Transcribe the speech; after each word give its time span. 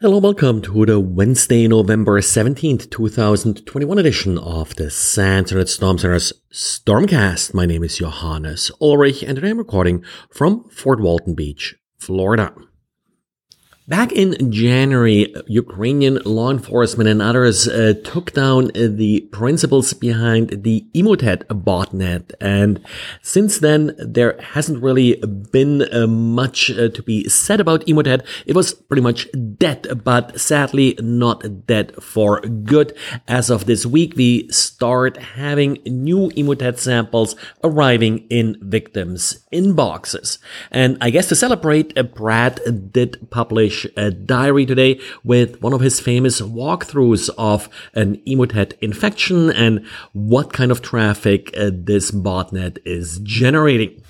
Hello, 0.00 0.18
welcome 0.18 0.62
to 0.62 0.86
the 0.86 1.00
Wednesday, 1.00 1.66
November 1.66 2.20
17th, 2.20 2.88
2021 2.88 3.98
edition 3.98 4.38
of 4.38 4.76
the 4.76 4.92
SANS 4.92 5.50
Internet 5.50 5.68
Storm 5.68 5.98
Center's 5.98 6.32
Stormcast. 6.52 7.52
My 7.52 7.66
name 7.66 7.82
is 7.82 7.98
Johannes 7.98 8.70
Ulrich 8.80 9.24
and 9.24 9.34
today 9.34 9.50
I'm 9.50 9.58
recording 9.58 10.04
from 10.30 10.68
Fort 10.68 11.00
Walton 11.00 11.34
Beach, 11.34 11.74
Florida. 11.98 12.54
Back 13.88 14.12
in 14.12 14.52
January, 14.52 15.34
Ukrainian 15.46 16.18
law 16.26 16.50
enforcement 16.50 17.08
and 17.08 17.22
others 17.22 17.66
uh, 17.66 17.94
took 18.04 18.34
down 18.34 18.66
uh, 18.66 18.88
the 18.90 19.22
principals 19.32 19.94
behind 19.94 20.62
the 20.62 20.86
Emotet 20.94 21.44
botnet. 21.46 22.34
And 22.38 22.84
since 23.22 23.60
then, 23.60 23.96
there 23.96 24.38
hasn't 24.52 24.82
really 24.82 25.16
been 25.52 25.88
uh, 25.90 26.06
much 26.06 26.70
uh, 26.70 26.90
to 26.90 27.02
be 27.02 27.30
said 27.30 27.60
about 27.60 27.86
Emotet. 27.86 28.26
It 28.44 28.54
was 28.54 28.74
pretty 28.74 29.00
much 29.00 29.26
dead, 29.56 30.02
but 30.04 30.38
sadly 30.38 30.94
not 31.00 31.66
dead 31.66 31.94
for 32.02 32.42
good. 32.42 32.94
As 33.26 33.48
of 33.48 33.64
this 33.64 33.86
week, 33.86 34.12
we 34.16 34.50
start 34.50 35.16
having 35.16 35.78
new 35.86 36.28
Emotet 36.36 36.78
samples 36.78 37.36
arriving 37.64 38.26
in 38.28 38.58
victims' 38.60 39.46
inboxes. 39.50 40.36
And 40.70 40.98
I 41.00 41.08
guess 41.08 41.28
to 41.30 41.34
celebrate, 41.34 41.96
uh, 41.96 42.02
Brad 42.02 42.60
did 42.92 43.30
publish 43.30 43.77
a 43.96 44.10
diary 44.10 44.66
today 44.66 45.00
with 45.24 45.60
one 45.62 45.72
of 45.72 45.80
his 45.80 46.00
famous 46.00 46.40
walkthroughs 46.40 47.30
of 47.38 47.68
an 47.94 48.16
Emotet 48.26 48.74
infection 48.80 49.50
and 49.50 49.84
what 50.12 50.52
kind 50.52 50.70
of 50.70 50.82
traffic 50.82 51.50
uh, 51.56 51.70
this 51.72 52.10
botnet 52.10 52.78
is 52.84 53.18
generating. 53.22 54.02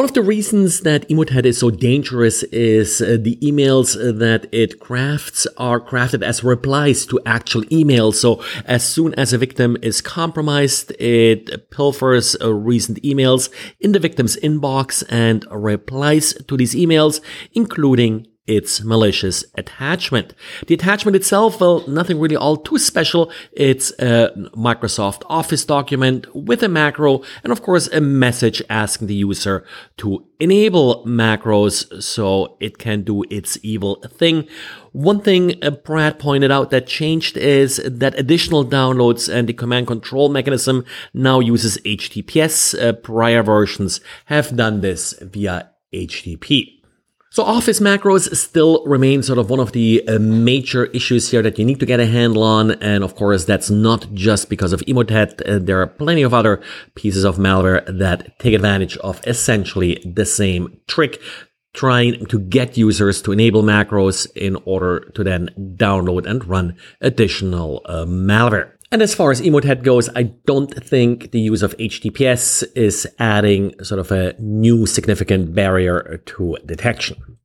One 0.00 0.04
of 0.04 0.14
the 0.14 0.22
reasons 0.22 0.80
that 0.80 1.06
Emotet 1.08 1.44
is 1.44 1.58
so 1.58 1.68
dangerous 1.68 2.42
is 2.44 3.02
uh, 3.02 3.18
the 3.20 3.36
emails 3.42 3.96
that 4.18 4.46
it 4.50 4.80
crafts 4.80 5.46
are 5.58 5.78
crafted 5.78 6.22
as 6.22 6.42
replies 6.42 7.04
to 7.04 7.20
actual 7.26 7.64
emails. 7.64 8.14
So 8.14 8.42
as 8.64 8.82
soon 8.82 9.12
as 9.16 9.32
a 9.32 9.38
victim 9.38 9.76
is 9.82 10.00
compromised, 10.00 10.92
it 10.98 11.70
pilfers 11.70 12.34
uh, 12.40 12.54
recent 12.54 13.02
emails 13.02 13.50
in 13.80 13.92
the 13.92 13.98
victim's 13.98 14.36
inbox 14.36 15.02
and 15.10 15.44
replies 15.50 16.34
to 16.48 16.56
these 16.56 16.74
emails, 16.74 17.20
including 17.52 18.26
its 18.50 18.82
malicious 18.82 19.44
attachment. 19.54 20.34
The 20.66 20.74
attachment 20.74 21.14
itself, 21.14 21.60
well, 21.60 21.86
nothing 21.86 22.18
really 22.18 22.34
all 22.34 22.56
too 22.56 22.78
special. 22.78 23.30
It's 23.52 23.92
a 24.00 24.32
Microsoft 24.56 25.22
Office 25.26 25.64
document 25.64 26.26
with 26.34 26.64
a 26.64 26.68
macro 26.68 27.22
and 27.44 27.52
of 27.52 27.62
course 27.62 27.86
a 27.92 28.00
message 28.00 28.60
asking 28.68 29.06
the 29.06 29.14
user 29.14 29.64
to 29.98 30.26
enable 30.40 31.04
macros 31.06 32.02
so 32.02 32.56
it 32.58 32.78
can 32.78 33.02
do 33.02 33.22
its 33.30 33.56
evil 33.62 34.02
thing. 34.18 34.48
One 34.92 35.20
thing 35.20 35.60
Brad 35.84 36.18
pointed 36.18 36.50
out 36.50 36.70
that 36.70 36.88
changed 36.88 37.36
is 37.36 37.76
that 37.84 38.18
additional 38.18 38.64
downloads 38.64 39.32
and 39.32 39.48
the 39.48 39.52
command 39.52 39.86
control 39.86 40.28
mechanism 40.28 40.84
now 41.14 41.38
uses 41.38 41.78
HTTPS. 41.78 42.74
Uh, 42.74 42.92
prior 42.94 43.44
versions 43.44 44.00
have 44.24 44.56
done 44.56 44.80
this 44.80 45.14
via 45.20 45.70
HTTP. 45.94 46.79
So 47.32 47.44
Office 47.44 47.78
macros 47.78 48.34
still 48.34 48.84
remain 48.86 49.22
sort 49.22 49.38
of 49.38 49.50
one 49.50 49.60
of 49.60 49.70
the 49.70 50.02
uh, 50.08 50.18
major 50.18 50.86
issues 50.86 51.30
here 51.30 51.42
that 51.42 51.60
you 51.60 51.64
need 51.64 51.78
to 51.78 51.86
get 51.86 52.00
a 52.00 52.06
handle 52.06 52.42
on. 52.42 52.72
And 52.82 53.04
of 53.04 53.14
course, 53.14 53.44
that's 53.44 53.70
not 53.70 54.12
just 54.12 54.50
because 54.50 54.72
of 54.72 54.80
Emotet. 54.80 55.40
Uh, 55.48 55.60
there 55.60 55.80
are 55.80 55.86
plenty 55.86 56.22
of 56.22 56.34
other 56.34 56.60
pieces 56.96 57.22
of 57.22 57.36
malware 57.36 57.86
that 57.86 58.36
take 58.40 58.52
advantage 58.52 58.96
of 58.96 59.20
essentially 59.28 60.02
the 60.04 60.26
same 60.26 60.80
trick 60.88 61.22
trying 61.72 62.26
to 62.26 62.40
get 62.40 62.76
users 62.76 63.22
to 63.22 63.30
enable 63.30 63.62
macros 63.62 64.26
in 64.34 64.56
order 64.64 65.08
to 65.14 65.22
then 65.22 65.50
download 65.76 66.26
and 66.26 66.44
run 66.46 66.76
additional 67.00 67.80
uh, 67.84 68.04
malware. 68.06 68.72
And 68.92 69.02
as 69.02 69.14
far 69.14 69.30
as 69.30 69.40
Emotet 69.40 69.84
goes, 69.84 70.08
I 70.16 70.24
don't 70.46 70.72
think 70.84 71.30
the 71.30 71.40
use 71.40 71.62
of 71.62 71.76
HTTPS 71.76 72.64
is 72.74 73.06
adding 73.20 73.72
sort 73.84 74.00
of 74.00 74.10
a 74.10 74.34
new 74.40 74.84
significant 74.84 75.54
barrier 75.54 76.20
to 76.26 76.56
detection. 76.66 77.38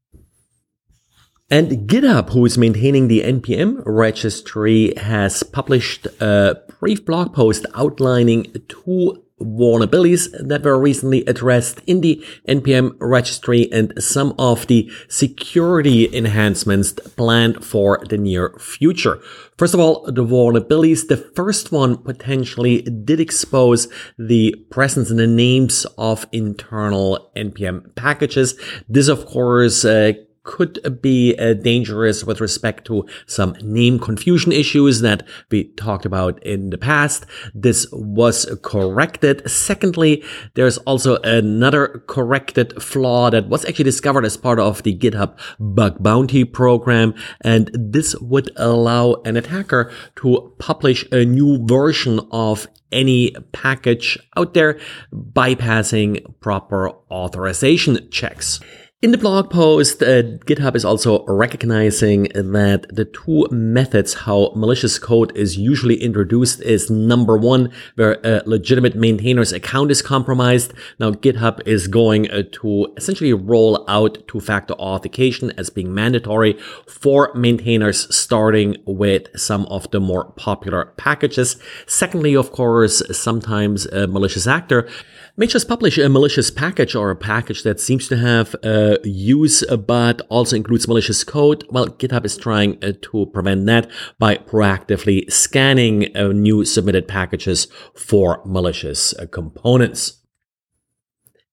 And 1.51 1.87
GitHub, 1.87 2.31
who 2.31 2.43
is 2.45 2.57
maintaining 2.57 3.07
the 3.07 3.21
NPM 3.21 3.83
registry, 3.85 4.95
has 4.95 5.43
published 5.43 6.07
a 6.19 6.57
brief 6.79 7.05
blog 7.05 7.35
post 7.35 7.67
outlining 7.75 8.51
two 8.67 9.23
vulnerabilities 9.45 10.29
that 10.39 10.63
were 10.63 10.79
recently 10.79 11.23
addressed 11.25 11.81
in 11.87 12.01
the 12.01 12.23
NPM 12.47 12.95
registry 12.99 13.71
and 13.71 13.93
some 14.01 14.33
of 14.39 14.67
the 14.67 14.91
security 15.07 16.13
enhancements 16.15 16.93
planned 16.93 17.63
for 17.63 18.03
the 18.09 18.17
near 18.17 18.55
future. 18.59 19.21
First 19.57 19.73
of 19.73 19.79
all, 19.79 20.03
the 20.03 20.25
vulnerabilities. 20.25 21.07
The 21.07 21.15
first 21.15 21.71
one 21.71 21.97
potentially 21.97 22.81
did 22.81 23.21
expose 23.21 23.87
the 24.17 24.53
presence 24.69 25.09
and 25.09 25.19
the 25.19 25.27
names 25.27 25.85
of 25.97 26.27
internal 26.33 27.31
NPM 27.37 27.95
packages. 27.95 28.55
This, 28.89 29.07
of 29.07 29.25
course, 29.25 29.85
uh, 29.85 30.13
could 30.45 31.01
be 31.01 31.35
uh, 31.37 31.53
dangerous 31.53 32.23
with 32.23 32.39
respect 32.39 32.85
to 32.85 33.05
some 33.25 33.55
name 33.61 33.99
confusion 33.99 34.51
issues 34.51 35.01
that 35.01 35.27
we 35.51 35.65
talked 35.73 36.05
about 36.05 36.41
in 36.43 36.69
the 36.69 36.77
past. 36.77 37.25
This 37.53 37.85
was 37.91 38.45
corrected. 38.61 39.49
Secondly, 39.49 40.23
there's 40.53 40.77
also 40.79 41.17
another 41.23 42.03
corrected 42.07 42.81
flaw 42.81 43.29
that 43.31 43.49
was 43.49 43.65
actually 43.65 43.85
discovered 43.85 44.25
as 44.25 44.37
part 44.37 44.59
of 44.59 44.83
the 44.83 44.95
GitHub 44.95 45.37
bug 45.59 46.01
bounty 46.01 46.45
program. 46.45 47.13
And 47.41 47.69
this 47.73 48.15
would 48.21 48.51
allow 48.55 49.15
an 49.25 49.35
attacker 49.35 49.91
to 50.17 50.53
publish 50.59 51.05
a 51.11 51.25
new 51.25 51.65
version 51.65 52.19
of 52.31 52.67
any 52.91 53.35
package 53.51 54.17
out 54.37 54.53
there, 54.53 54.79
bypassing 55.11 56.39
proper 56.39 56.91
authorization 57.11 58.09
checks. 58.09 58.59
In 59.05 59.11
the 59.11 59.19
blog 59.19 59.51
post, 59.51 60.01
uh, 60.01 60.23
GitHub 60.49 60.75
is 60.75 60.83
also 60.83 61.23
recognizing 61.27 62.23
that 62.33 62.87
the 62.89 63.05
two 63.05 63.45
methods 63.51 64.15
how 64.15 64.51
malicious 64.55 64.97
code 64.97 65.31
is 65.37 65.59
usually 65.59 66.01
introduced 66.01 66.59
is 66.63 66.89
number 66.89 67.37
one, 67.37 67.69
where 67.97 68.17
a 68.23 68.41
legitimate 68.47 68.95
maintainer's 68.95 69.53
account 69.53 69.91
is 69.91 70.01
compromised. 70.01 70.73
Now, 70.97 71.11
GitHub 71.11 71.61
is 71.67 71.87
going 71.87 72.31
uh, 72.31 72.45
to 72.53 72.91
essentially 72.97 73.31
roll 73.31 73.85
out 73.87 74.27
two-factor 74.27 74.73
authentication 74.73 75.51
as 75.55 75.69
being 75.69 75.93
mandatory 75.93 76.57
for 76.87 77.31
maintainers, 77.35 78.07
starting 78.09 78.75
with 78.87 79.27
some 79.39 79.67
of 79.67 79.91
the 79.91 79.99
more 79.99 80.31
popular 80.31 80.85
packages. 80.97 81.57
Secondly, 81.85 82.35
of 82.35 82.51
course, 82.51 83.03
sometimes 83.15 83.85
a 83.85 84.07
malicious 84.07 84.47
actor 84.47 84.89
may 85.37 85.47
just 85.47 85.67
publish 85.67 85.97
a 85.97 86.07
malicious 86.07 86.49
package 86.49 86.95
or 86.95 87.11
a 87.11 87.15
package 87.15 87.63
that 87.63 87.79
seems 87.79 88.07
to 88.07 88.15
have 88.15 88.55
uh, 88.63 88.94
use 89.03 89.63
but 89.87 90.21
also 90.29 90.55
includes 90.55 90.87
malicious 90.87 91.23
code. 91.23 91.63
Well, 91.69 91.87
GitHub 91.87 92.25
is 92.25 92.37
trying 92.37 92.83
uh, 92.83 92.93
to 93.01 93.25
prevent 93.27 93.65
that 93.65 93.89
by 94.19 94.37
proactively 94.37 95.31
scanning 95.31 96.15
uh, 96.15 96.27
new 96.29 96.65
submitted 96.65 97.07
packages 97.07 97.67
for 97.95 98.41
malicious 98.45 99.13
uh, 99.13 99.25
components. 99.27 100.21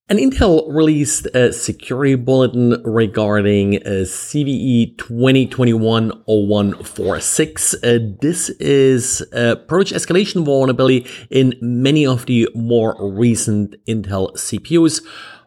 And 0.09 0.19
Intel 0.19 0.67
released 0.69 1.27
a 1.35 1.55
security 1.55 2.17
bulletin 2.17 2.83
regarding 2.85 3.77
uh, 3.77 4.05
CVE 4.05 4.97
2021-0146. 4.97 7.75
Uh, 7.77 7.99
this 8.21 8.51
is 8.61 9.23
a 9.33 9.57
privilege 9.57 9.93
escalation 9.93 10.45
vulnerability 10.45 11.07
in 11.31 11.55
many 11.63 12.07
of 12.07 12.27
the 12.27 12.47
more 12.55 12.95
recent 13.01 13.75
Intel 13.87 14.35
CPUs 14.35 15.01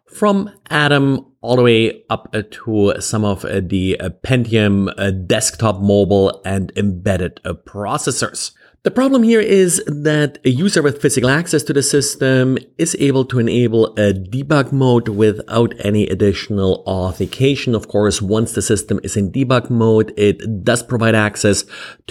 from 0.09 0.49
Atom 0.69 1.34
all 1.45 1.55
the 1.55 1.61
way 1.61 2.03
up 2.09 2.27
uh, 2.33 2.41
to 2.49 2.95
some 2.99 3.23
of 3.23 3.45
uh, 3.45 3.61
the 3.63 3.99
uh, 3.99 4.09
Pentium 4.23 4.89
desktop, 5.27 5.79
mobile, 5.79 6.41
and 6.43 6.71
embedded 6.75 7.39
processors. 7.65 8.51
The 8.85 8.91
problem 8.91 9.23
here 9.23 9.41
is 9.41 9.83
that 9.87 10.37
a 10.45 10.51
user 10.51 10.83
with 10.83 11.01
physical 11.01 11.27
access 11.27 11.63
to 11.63 11.73
the 11.73 11.81
system 11.81 12.59
is 12.77 12.95
able 12.99 13.25
to 13.25 13.39
enable 13.39 13.87
a 13.97 14.13
debug 14.13 14.71
mode 14.71 15.07
without 15.07 15.73
any 15.79 16.05
additional 16.05 16.83
authentication. 16.85 17.73
Of 17.73 17.87
course, 17.87 18.21
once 18.21 18.51
the 18.51 18.61
system 18.61 18.99
is 19.03 19.17
in 19.17 19.31
debug 19.31 19.71
mode, 19.71 20.13
it 20.17 20.63
does 20.63 20.83
provide 20.83 21.15
access 21.15 21.63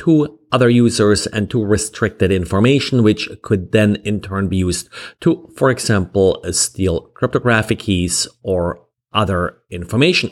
to 0.02 0.36
other 0.50 0.68
users 0.68 1.28
and 1.28 1.48
to 1.50 1.64
restricted 1.64 2.32
information, 2.32 3.04
which 3.04 3.28
could 3.42 3.70
then 3.70 3.96
in 4.04 4.20
turn 4.20 4.48
be 4.48 4.56
used 4.56 4.88
to, 5.20 5.48
for 5.56 5.70
example, 5.70 6.42
steal 6.50 7.02
cryptographic 7.14 7.78
keys 7.78 8.26
or 8.42 8.83
other 9.14 9.58
information. 9.70 10.30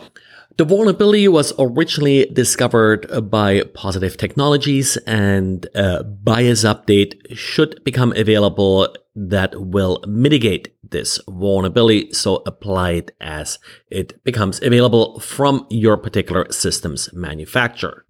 The 0.59 0.67
vulnerability 0.67 1.29
was 1.29 1.55
originally 1.59 2.27
discovered 2.27 3.31
by 3.31 3.63
Positive 3.73 4.19
Technologies 4.19 4.99
and 5.07 5.67
a 5.75 6.05
BIOS 6.05 6.65
update 6.65 7.15
should 7.35 7.83
become 7.85 8.13
available 8.17 8.95
that 9.15 9.55
will 9.59 10.05
mitigate 10.07 10.75
this 10.83 11.19
vulnerability. 11.27 12.13
So 12.13 12.43
apply 12.45 12.91
it 12.93 13.17
as 13.21 13.59
it 13.91 14.23
becomes 14.25 14.63
available 14.63 15.21
from 15.21 15.67
your 15.71 15.97
particular 15.97 16.47
system's 16.53 17.11
manufacturer. 17.15 18.05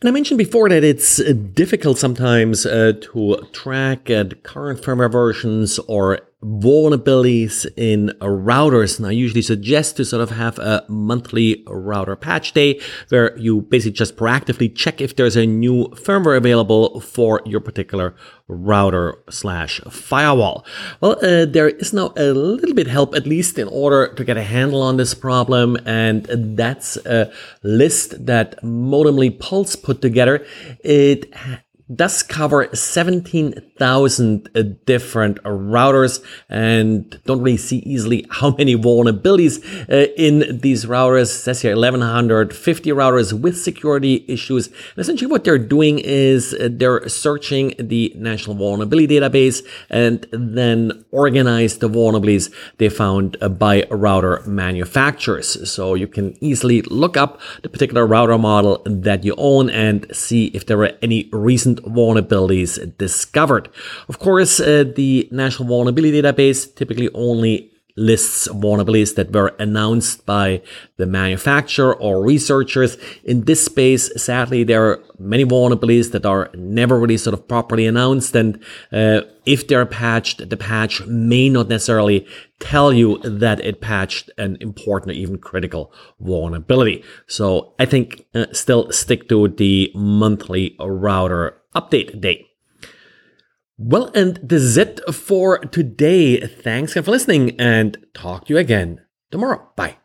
And 0.00 0.08
I 0.08 0.12
mentioned 0.12 0.38
before 0.38 0.68
that 0.70 0.84
it's 0.84 1.16
difficult 1.52 1.98
sometimes 1.98 2.64
uh, 2.64 2.92
to 3.12 3.48
track 3.52 4.10
uh, 4.10 4.24
current 4.42 4.80
firmware 4.80 5.12
versions 5.12 5.78
or 5.80 6.20
vulnerabilities 6.42 7.66
in 7.76 8.12
routers. 8.20 8.98
And 8.98 9.06
I 9.06 9.10
usually 9.10 9.42
suggest 9.42 9.96
to 9.96 10.04
sort 10.04 10.22
of 10.22 10.30
have 10.30 10.58
a 10.58 10.84
monthly 10.88 11.62
router 11.66 12.16
patch 12.16 12.52
day 12.52 12.80
where 13.10 13.36
you 13.38 13.62
basically 13.62 13.92
just 13.92 14.16
proactively 14.16 14.74
check 14.74 15.00
if 15.00 15.16
there's 15.16 15.36
a 15.36 15.46
new 15.46 15.88
firmware 15.88 16.36
available 16.36 17.00
for 17.00 17.42
your 17.44 17.60
particular 17.60 18.14
router 18.48 19.22
slash 19.28 19.80
firewall. 19.90 20.64
Well, 21.00 21.18
uh, 21.22 21.44
there 21.44 21.68
is 21.68 21.92
now 21.92 22.12
a 22.16 22.32
little 22.32 22.74
bit 22.74 22.86
help, 22.86 23.14
at 23.14 23.26
least 23.26 23.58
in 23.58 23.68
order 23.68 24.12
to 24.14 24.24
get 24.24 24.36
a 24.36 24.42
handle 24.42 24.82
on 24.82 24.96
this 24.96 25.14
problem. 25.14 25.76
And 25.84 26.24
that's 26.56 26.96
a 26.98 27.30
list 27.62 28.26
that 28.26 28.62
Modemly 28.62 29.38
Pulse 29.38 29.76
put 29.76 30.00
together. 30.00 30.44
It 30.82 31.32
does 31.94 32.22
cover 32.22 32.68
17,000 32.74 34.50
uh, 34.54 34.62
different 34.86 35.42
routers 35.42 36.22
and 36.48 37.20
don't 37.24 37.42
really 37.42 37.56
see 37.56 37.78
easily 37.78 38.26
how 38.30 38.50
many 38.58 38.76
vulnerabilities 38.76 39.58
uh, 39.90 40.12
in 40.16 40.60
these 40.60 40.84
routers. 40.84 41.22
It 41.22 41.26
says 41.26 41.62
here 41.62 41.74
1150 41.74 42.90
routers 42.90 43.32
with 43.32 43.58
security 43.58 44.24
issues. 44.28 44.68
And 44.68 44.98
essentially 44.98 45.30
what 45.30 45.44
they're 45.44 45.58
doing 45.58 45.98
is 45.98 46.54
uh, 46.54 46.68
they're 46.70 47.08
searching 47.08 47.74
the 47.78 48.12
National 48.16 48.56
Vulnerability 48.56 49.08
Database 49.08 49.66
and 49.88 50.26
then 50.32 51.04
organize 51.10 51.78
the 51.78 51.88
vulnerabilities 51.88 52.52
they 52.78 52.88
found 52.88 53.36
by 53.58 53.86
router 53.90 54.42
manufacturers. 54.46 55.70
So 55.70 55.94
you 55.94 56.06
can 56.06 56.36
easily 56.42 56.82
look 56.82 57.16
up 57.16 57.40
the 57.62 57.68
particular 57.68 58.06
router 58.06 58.38
model 58.38 58.82
that 58.84 59.24
you 59.24 59.34
own 59.36 59.70
and 59.70 60.06
see 60.14 60.46
if 60.48 60.66
there 60.66 60.80
are 60.82 60.92
any 61.02 61.28
recent 61.32 61.79
vulnerabilities 61.82 62.96
discovered. 62.98 63.68
Of 64.08 64.18
course, 64.18 64.60
uh, 64.60 64.84
the 64.94 65.28
National 65.30 65.68
Vulnerability 65.68 66.22
Database 66.22 66.74
typically 66.74 67.08
only 67.14 67.70
lists 67.96 68.48
vulnerabilities 68.48 69.14
that 69.16 69.32
were 69.32 69.54
announced 69.58 70.24
by 70.24 70.62
the 70.96 71.06
manufacturer 71.06 71.94
or 71.94 72.24
researchers. 72.24 72.96
In 73.24 73.44
this 73.44 73.64
space, 73.64 74.10
sadly, 74.22 74.64
there 74.64 74.84
are 74.86 75.04
many 75.18 75.44
vulnerabilities 75.44 76.12
that 76.12 76.24
are 76.24 76.50
never 76.54 76.98
really 76.98 77.18
sort 77.18 77.34
of 77.34 77.46
properly 77.46 77.86
announced. 77.86 78.34
And 78.34 78.62
uh, 78.90 79.22
if 79.44 79.68
they're 79.68 79.86
patched, 79.86 80.48
the 80.48 80.56
patch 80.56 81.04
may 81.06 81.48
not 81.50 81.68
necessarily 81.68 82.26
tell 82.58 82.92
you 82.92 83.18
that 83.18 83.60
it 83.60 83.80
patched 83.80 84.30
an 84.38 84.56
important 84.60 85.10
or 85.10 85.14
even 85.14 85.38
critical 85.38 85.92
vulnerability. 86.20 87.04
So 87.26 87.74
I 87.78 87.84
think 87.84 88.26
uh, 88.34 88.46
still 88.52 88.90
stick 88.92 89.28
to 89.28 89.48
the 89.48 89.90
monthly 89.94 90.76
router 90.78 91.59
update 91.74 92.20
day. 92.20 92.46
Well, 93.78 94.10
and 94.14 94.38
this 94.42 94.62
is 94.62 94.76
it 94.76 95.00
for 95.12 95.58
today. 95.58 96.38
Thanks 96.46 96.92
again 96.92 97.02
for 97.02 97.10
listening 97.10 97.58
and 97.58 97.96
talk 98.12 98.46
to 98.46 98.52
you 98.52 98.58
again 98.58 99.00
tomorrow. 99.30 99.70
Bye. 99.74 99.99